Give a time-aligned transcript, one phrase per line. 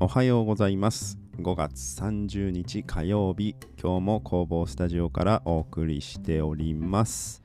[0.00, 1.18] おはようございます。
[1.40, 7.42] 5月30日火曜日今日も工房スタジオからお送りしております。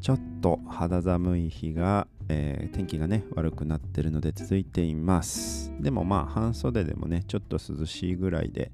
[0.00, 5.72] ちょっと肌寒い日が、えー、天気がね悪くなってるので続いています。
[5.80, 8.70] でもまあ半袖でもねちょっと涼しいぐらいで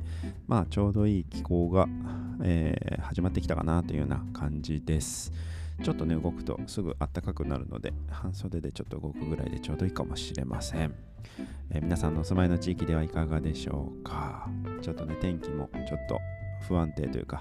[0.46, 1.88] まあちょうどいい気候が、
[2.44, 5.32] えー、始まってきたかなというような感じです。
[5.82, 10.94] ちょっとね動くとすぐ暖かくなるので半袖でちょっと動くぐらいでちょうどいいかもしれません。
[11.70, 14.48] えー、皆さんのお住まいの地域ではいかがでしょうか？
[14.80, 16.18] ちょっとね天気もちょっと
[16.68, 17.40] 不安定というか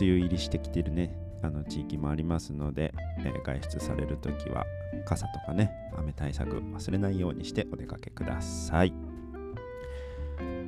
[0.00, 4.64] 梅雨入りしてきてるねあの地域もありますので、えー、外出されるときは
[5.04, 8.92] 傘とかね雨対策忘れないようにしてお出かけください、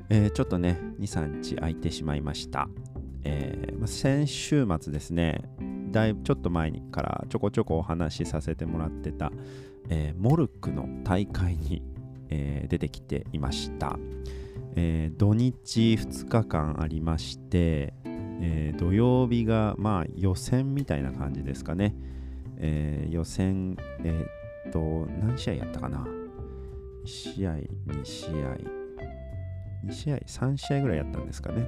[0.08, 2.68] えー、ちょっとね23日空いてしまいました、
[3.24, 5.42] えー、先週末ですね
[5.90, 9.32] だいぶちょっと前にからちょこちょこお話しさせてもらってた、
[9.88, 11.82] えモルックの大会に
[12.30, 13.98] えー、出てきていました、
[14.76, 21.94] えー、土日2日間ありまして、えー、土曜日がまあ予選みたいな感じですかね、
[22.58, 24.24] え予選え
[24.68, 26.06] っと何試合やったかな。
[27.04, 28.56] 1試合2試合。
[29.86, 31.66] 2試合3試合ぐらいやったんですかね。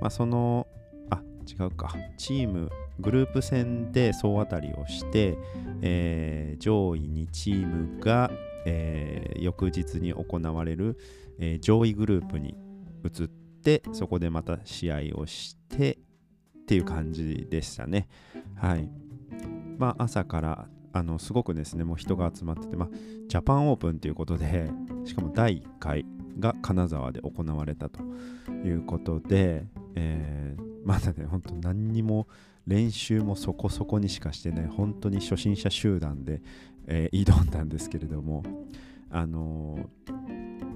[0.00, 0.66] まあその
[1.10, 1.94] あ違うか。
[2.16, 5.38] チームグループ戦で総当たりをして、
[5.82, 8.30] えー、上位2チームが、
[8.66, 10.98] えー、翌日に行われる、
[11.38, 12.56] えー、上位グループに
[13.04, 15.98] 移ってそこでまた試合をして
[16.62, 18.08] っていう感じでしたね。
[18.56, 18.90] はい。
[19.78, 22.88] まあ朝からあのすごくですねもう人が集まってて、まあ、
[23.28, 24.70] ジャパンオープンということで
[25.04, 26.04] しかも第1回
[26.38, 28.00] が金沢で行われたと
[28.64, 32.26] いうことで、えー、まだね本当何にも
[32.68, 36.42] 練習もそこそこにしかしてない本当に初心者集団で、
[36.86, 38.44] えー、挑んだんですけれども
[39.10, 39.78] あの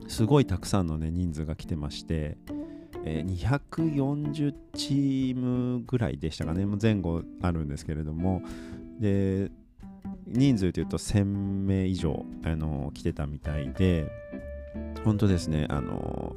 [0.02, 2.38] ー、すごいたくさんのね人数が来てまして、
[3.04, 8.42] えー、240チームぐらいでしたかね前後あるんですけれども
[8.98, 9.50] で
[10.26, 14.10] 人数というと1000名以上、あの来てたみたいで
[15.04, 16.34] 本当ですねあの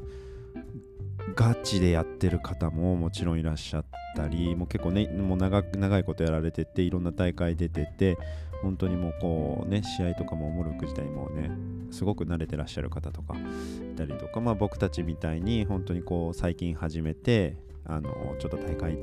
[1.35, 3.85] ガチでやってる方ももちろんいらっしゃっ
[4.15, 8.17] たりもう結構ねもう長長いことやられてていろんな大会出てて
[8.61, 11.51] 本当にもうこうね試合とかもモルック自体もね
[11.91, 18.97] すごく慣れてらっしゃる方とかいたりとかまあ僕たちみたいに本当にこう最近始めてあのちょっと大会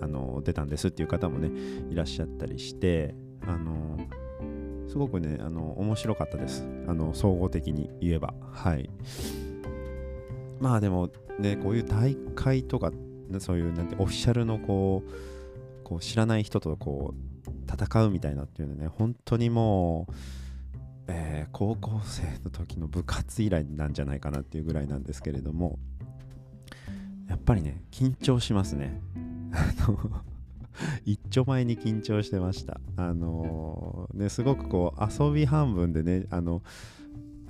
[0.00, 1.50] あの出たんですっていう方もね
[1.90, 3.14] いらっしゃったりして
[3.46, 3.98] あの
[4.88, 6.66] すごくねあの面白かったです。
[6.86, 8.34] あの総合的に言えば。
[8.52, 8.90] はい。
[10.60, 12.90] まあでもねこういう大会とか
[13.38, 17.32] そういうなんてオフィシャルのこうこう知らない人とこう
[17.70, 20.12] 戦うみたいなっていうのね本当にもう、
[21.08, 25.78] えー、高校生の時の部活以来なんじゃないかなっていうぐらいなんですけれども
[27.28, 29.00] やっぱりね緊張しますね。
[31.04, 32.80] 一丁前に緊張してました。
[32.96, 36.62] あのー、ねすごくこう遊び半分でねあの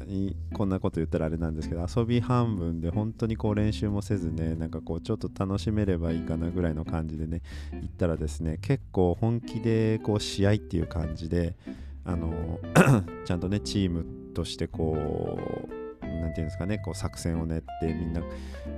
[0.05, 7.43] にこんなこと言ったらあれなんですけど遊び半分で本当にこう練習もせずねなんかこうちょっと楽しめればいいかなぐらいの感じでね
[7.73, 11.57] 行ったらですね結構本気でこう試合っていう感じで
[12.05, 12.61] あの
[13.25, 14.05] ちゃんとねチーム
[14.35, 18.21] としてこう何て言うんですかねこう作戦を練ってみんな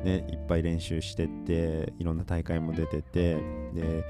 [0.05, 3.35] ねいっぱい練習してっていろんな大会も出てて
[3.75, 4.05] で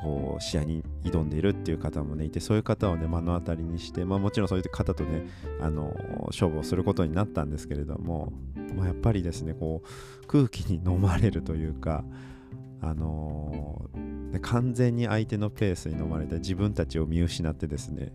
[0.00, 5.28] こう試合に挑んでいるっていう方もねいてそういう方をね目の当たりにして、まあ、もちろんそういう方とね
[5.60, 5.94] あの
[6.28, 8.32] 勝負をすることになったんですけれども、
[8.74, 12.02] まあ、やっぱりですねこう空気に飲まれるというか
[12.80, 18.10] あのー、完全に相手のペースに飲まれて自分たちを見失ってですね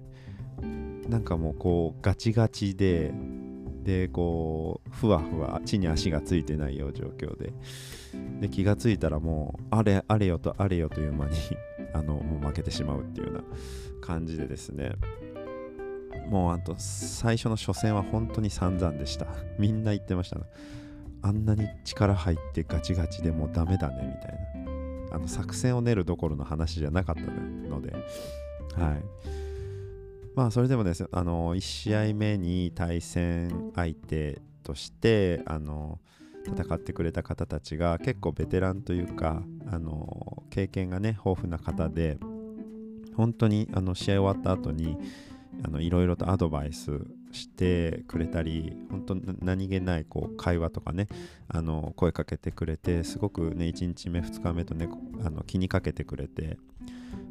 [1.07, 3.13] なんかもうこうガチガチで
[3.83, 7.53] でこうふわふわ地に足がついてないよう状況で
[8.41, 11.37] で気がついたらもうあれあれよとあれよという間に
[11.95, 13.43] あのもう負けてしまうっていうような
[14.01, 14.91] 感じでですね。
[16.29, 19.27] もうあと最初の初戦は本当に散々でした。
[19.57, 20.43] みんな言ってました、ね、
[21.21, 24.65] あんなに力入ってガチガチでもうダメだねみたい
[25.09, 25.15] な。
[25.15, 27.21] あの作戦を練るどころの話じゃなかった
[27.69, 27.93] ので。
[27.93, 27.99] は
[28.95, 29.03] い。
[30.35, 35.99] まあそれでもですねあの1試合目に対戦相手としてあの
[36.45, 42.17] 戦ってくれた方たちが結構ベテランというかあの経験がね豊富な方で
[43.15, 44.97] 本当にあの試合終わった後に
[45.63, 46.91] あのいろいろとアドバイス
[47.31, 51.07] してくれたり本当何気ないこう会話とかね
[51.47, 54.87] あの声かけてくれてすごくね1日目2日目とね
[55.23, 56.57] あの気にかけてくれて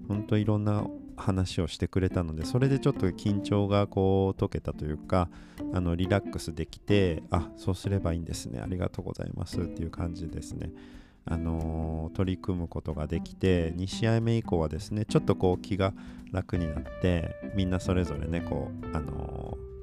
[0.09, 5.29] 本当いろんな話をしてくれたのでそれでちょっと緊張がこう解けたというか
[5.73, 10.71] あのリラックスできてあそうすればいいんですねありがとうございますっていう感じですね。
[11.27, 15.95] あのー、取り組むことができて2試合目以降はですねちょっとこう気が
[16.33, 19.74] 楽になってみんなそれぞれねこうあのー、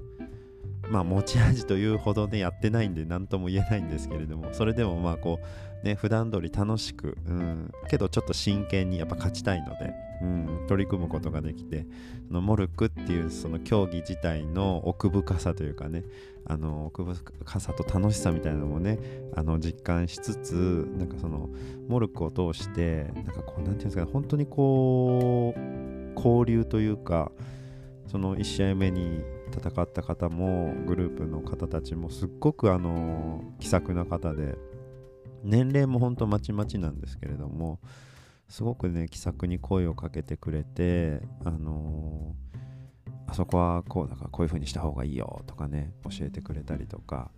[0.92, 5.40] まあ持ち味というほどねやってないんで何とも言えないんですけれどもそれでもまあこ
[5.84, 11.86] うね普段通り楽しく、うん、けどちょっと真剣にやっぱ勝ちたいので、うん、取り組むことができて
[12.28, 16.04] そのモルクっていうその競技自体の奥深さというかね
[16.46, 19.00] あの奥深さと楽しさみたいなのもね
[19.34, 21.50] あの実感しつつなんかその
[21.88, 25.60] モルクを通してなんかこうなんていうんですかね本当にこう
[26.16, 27.32] 交流というか
[28.08, 29.22] その1試合目に
[29.52, 34.56] 戦った方もグループの方たちもすっごくあの気さくな方で
[35.44, 37.80] 年齢も本当まちまちなんですけれども
[38.48, 42.52] すごくね気さくに声をかけてくれてあのー
[43.32, 47.32] あそこはこうだからこういう風にした方がいいよとかね教えてくれたりとか。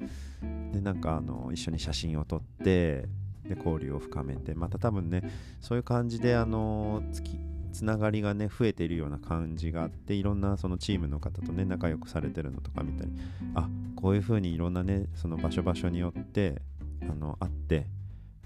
[0.73, 3.07] でなんかあの一緒に写真を撮って
[3.47, 5.21] で交流を深めてまた多分ね
[5.61, 7.37] そういう感じであのつき
[7.73, 13.11] つながりがね増えているような感じがあっていろんなそのチームの方とね仲良くされてるのとか見たり
[13.55, 16.61] あこういう風にいろんなねその場所場所によって
[17.01, 17.87] あの会って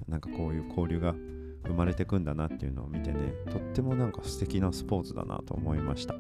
[0.08, 1.14] なんかこういう交流が
[1.66, 6.16] 生まれてくんだなっていうのを見てねとってもなんか素敵なスポーツだなと思いました。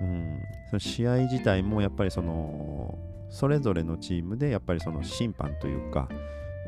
[0.00, 2.98] うん、その試合自体もやっぱりその
[3.30, 6.08] それぞれのチームでやっぱりその審判というか、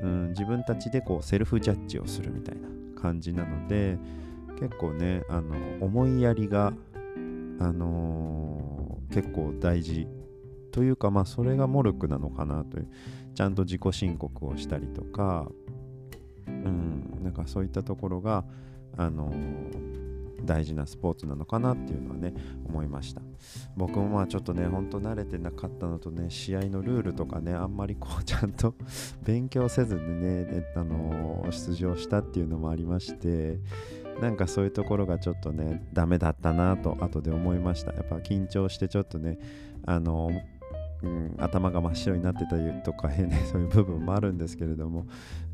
[0.02, 2.69] うん、自分たちでこうセルフジャッジをするみたいな
[3.00, 3.99] 感じなので
[4.58, 6.72] 結構ねあの思いやりが、
[7.58, 10.06] あのー、結構大事
[10.72, 12.88] というかまあそれがモルクなのかなという。
[13.36, 15.46] ちゃんと自己申告をしたりとか、
[16.46, 18.46] うん、なんかそういったところが、
[18.96, 19.96] あのー
[20.46, 22.32] 大事なスポーツなのかなっていうのはね
[22.64, 23.20] 思いました。
[23.76, 28.74] 僕もまあちょっとねほんと慣れてなかったのとね試合のルールとかねあんまりこう ちゃんと
[29.24, 33.58] 勉強せずにね、あのー、出場したっていうのもありまして
[34.20, 37.92] なんかそういうところがちょっとねダメだったなと後で思いました。
[37.92, 39.38] やっぱ緊張してちょっとね
[39.84, 40.30] あの
[41.02, 45.06] うん、頭が真っ白になってたりとか、ね、そういう部分もあるんですけれども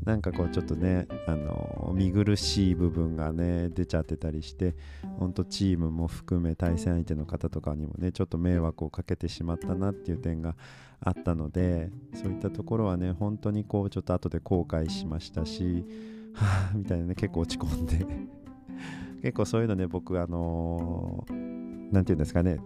[0.03, 4.75] なんかこうちょっとねあの見苦しい部分がね出ちゃってたりして
[5.19, 10.55] 本当チームも含め対戦相手の方とかにもねちょっと迷惑をかけてしまったなっていう点が
[11.01, 15.85] あったのでそういったところはね本当にこうちょっと後で後悔しましたし
[16.33, 18.42] はあみたいなね結構落ち込んで。
[19.21, 22.59] 結構そういうのね僕あの何、ー、て言うんですかね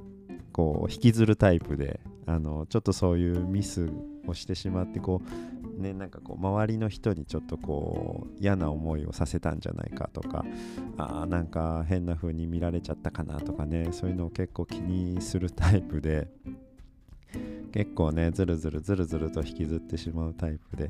[0.51, 3.89] こう引きずるタイプであのちょっとそういうミス
[4.25, 5.21] をしてしまってこ
[5.77, 10.44] うねなんかこう周りの人にちょっとこう嫌な思いをさせたんじゃないかとか
[10.98, 16.27] あなんか変な風に見られちゃったかなとかねそういうのを結構気にするタイプで
[17.71, 20.89] 結構ねずるずるずるずると引きずってしまうタイプで、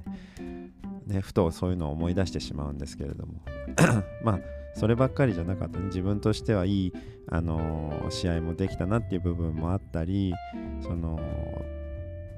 [1.07, 3.42] ね、ふとそういうのを思い出してしまうんですけれども。
[4.24, 4.39] まあ
[4.74, 5.80] そればっかりじゃなかった。
[5.80, 6.94] ね自分としてはいい、
[7.27, 10.33] あのー、試合もできたなっていう部分もあったり
[10.81, 11.19] その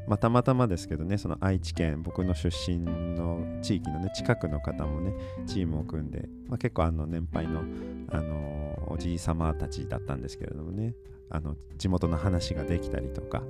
[0.08, 5.14] ま、たまたまですけどねその愛知県僕の出身の地域のね近くの方もね
[5.46, 7.62] チームを組んで、まあ、結構あの年配の、
[8.10, 10.96] あのー、おじい様たちだったんですけれどもね
[11.30, 13.44] あの地元の話ができたりとか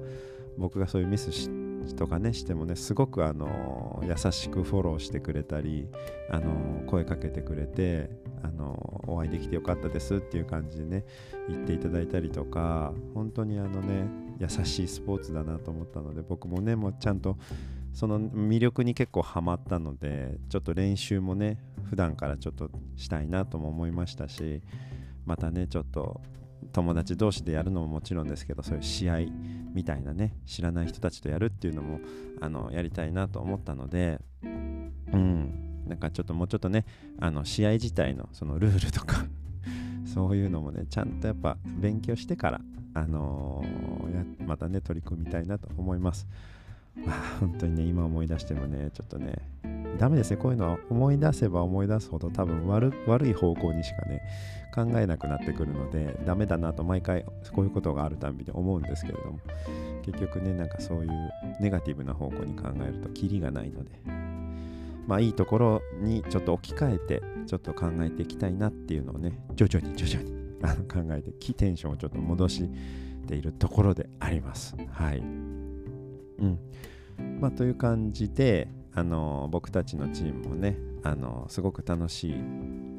[0.58, 1.50] 僕がそういうミスし
[1.96, 5.88] とかねしてもねすごくあの優しくフォローしてくれたり
[6.30, 8.10] あの声かけてくれて
[8.44, 11.06] あのお会いできてよかったですっていう感じでね
[11.48, 14.08] 言っていただいたりとか本当にあのね
[14.40, 17.38] 優しいスポーツだなと思ったので僕もねもうちゃんと
[17.94, 21.58] その魅力に結構ハマったのでちょっと練習もね
[21.90, 24.62] 普段からちょっとしたいなとも思いましたし
[25.26, 26.22] またねちょっと
[26.72, 29.20] 友達同士でやるのももちろんですけどそういう試合
[29.74, 32.00] みたいなね知らない人たちとやるっていうのも
[32.42, 34.48] あのやりたいなと思ったのでう
[35.18, 36.86] んなんかちょっともうちょっとね
[37.20, 39.26] あの試合自体のそのルールとか
[40.06, 42.62] そういうのもねちゃんとやっぱ勉強してから
[42.94, 46.28] あのー、またね取り組みたいなと思います。
[46.96, 49.36] まあ、本当にね今思い出してもねちょっとね
[49.98, 50.38] ダメですね。
[50.38, 54.22] こういうのは思い出せば思い出すほど多分悪い方向にしかね
[54.74, 59.40] 考えなくなってくるのでダメだなと毎回こういうことがあるたんびに思うんですけれども
[60.04, 63.92] 結局ねなんかそういうネガティブな方向に考えるとキリがないので
[65.08, 72.70] まあいいところにちょっと置き換えてちょっと考えていきたいなっていうのをね徐々に徐々にあの考えてテンションをちょっと戻し
[73.28, 74.76] ているところであります。
[74.92, 75.20] はい。
[75.20, 76.60] うん。
[77.40, 82.36] まあという感じであの僕たちのチームもねあのすごく楽しい。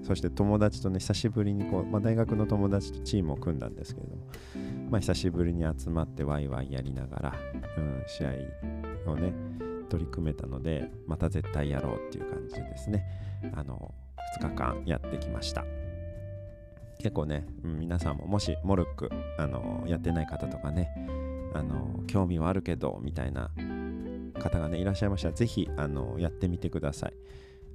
[0.02, 4.22] そして友達とね久しぶりにこう、まあ、大学の友達とチームを組んだんですけれども、
[4.90, 7.34] まあ、久しぶりに集まってワイワイやりながら、
[7.76, 8.30] うん、試合
[9.10, 9.34] をね
[9.90, 13.04] 取り組めたのでまた絶対やろうっていう感じでですね。
[13.54, 13.94] あの
[14.38, 15.64] 2日間やってきました。
[16.98, 20.92] 結構ね、うん、皆さんももしモルックあのやってない方とかね
[21.54, 23.50] あの興味はあるけどみたいな
[24.40, 27.14] 方がねいらっしゃいましたらぜひあのやってみてください。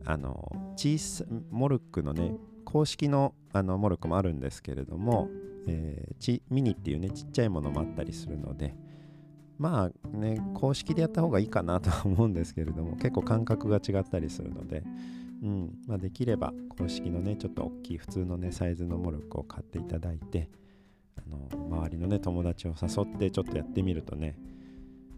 [0.05, 5.29] あの小さモルックのね公式のあのモルックもあるんですけれども、
[5.67, 8.75] えー、ちミニっていうねちっちゃいものもあったりするので
[9.57, 14.83] まあね公式でやった方がいいかなとは思うんですけれども結構感覚が違ったりするので、
[15.41, 20.49] うんまあ、できれば公式のねちょっと大きい普通のねサイズのモルックを買っていただいて
[21.17, 24.35] あの周りのね友達を誘ってちょっとやってみるとね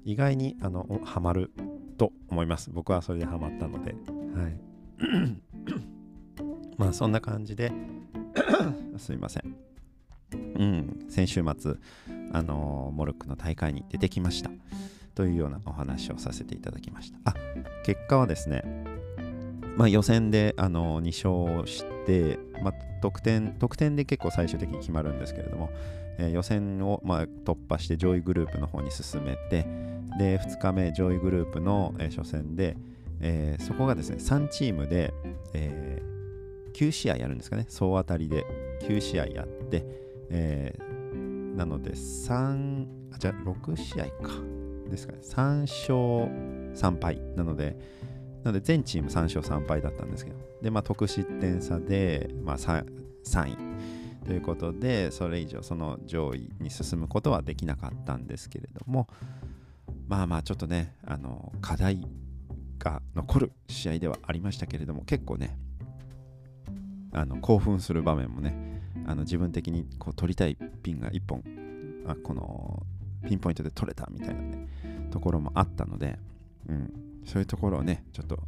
[0.08, 1.52] 意外にあのハマる
[1.98, 2.70] と思います。
[2.72, 3.92] 僕はそれでハマったので。
[3.92, 4.58] はい。
[6.78, 7.74] まあそんな感じで。
[8.98, 9.56] すいません。
[10.32, 11.06] うん。
[11.10, 11.76] 先週末
[12.32, 14.50] あのモルックの大会に出てきました。
[15.14, 17.20] というようなお話をさせていただきました。
[17.26, 17.36] あ
[17.84, 18.64] 結果はですね
[19.76, 25.70] まあ、予選であの2勝して、まあ、得点得点で結構最終的に決まるんですけれども、
[26.18, 29.68] えー、予選を、まあ、突破して上位グループの方に進めて
[30.18, 32.78] で2日目上位グループの、初戦で、
[33.20, 35.14] えー、そこがですね3チームで、
[35.54, 38.46] えー、9試合やるんですかね総当たりで
[38.82, 39.86] 9試合やって、
[40.30, 44.32] えー、なので3あじゃあ6試合か。
[44.90, 45.96] ですかね3勝
[46.76, 47.20] 3敗。
[47.36, 47.78] なので
[48.44, 50.38] なので全チーム3勝3敗だったんですけど。
[50.62, 52.86] でまあ得失点差で、まあ、3,
[53.26, 53.58] 3位。
[54.26, 59.08] ということでそれ以上その上位に進むことはできなかったんですけれども
[60.08, 62.02] まあまあちょっとねあの課題
[62.80, 65.58] が残る試合ではありましたけれども結構ね
[67.12, 71.44] あの興奮する場面もねあの自分的にこう取りたいピンが1本
[72.08, 72.84] あこの
[73.28, 74.68] ピンポイントで取れたみたいなね
[75.12, 76.18] ところもあったので、
[76.70, 76.94] うん、
[77.26, 78.40] そういうところをねちょっと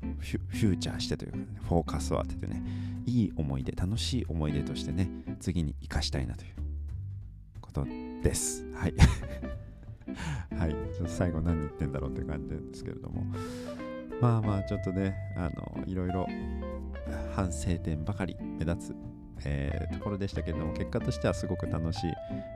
[0.00, 2.62] フューチャーしてというか、ね、フォーカスを当ててね
[3.06, 5.08] いい思い出楽しい思い出としてね
[5.40, 6.54] 次に生かしたいなという
[7.60, 7.84] こと
[8.22, 8.64] です。
[8.74, 8.94] はい。
[10.58, 13.24] はい、ちょっと最後何言ってんだろうって感じですけれども。
[14.20, 16.26] まあまあちょっとねあのいろいろ
[17.34, 18.96] 反省点ばかり目立つ、
[19.44, 22.12] えー、ところでしたけれども結果としてはすごく楽しい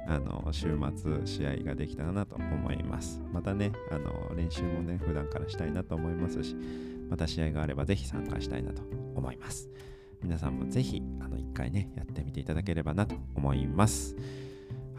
[0.09, 3.21] あの週末試合ができたなと思います。
[3.33, 6.57] またねあの練習もね普段からしたいなと思いますし
[7.09, 8.83] また試合があればぜひ参加したいなと
[9.15, 9.69] 思います。
[10.23, 14.17] 皆さんもぜひあの1回ねやってみていただければなと思います。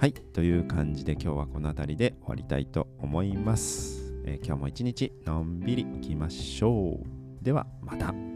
[0.03, 4.13] はい、という感じで今日はこの辺りで終わりたいと思います。
[4.25, 7.41] えー、今日も一日のんびりいきましょう。
[7.41, 8.32] ではまた。